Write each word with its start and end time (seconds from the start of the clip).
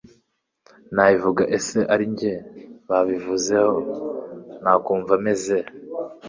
nabivuga 0.93 1.41
Ese 1.57 1.79
ari 1.93 2.05
nge 2.13 2.33
babivuzeho 2.89 3.77
nakumva 4.63 5.13
meze 5.25 5.57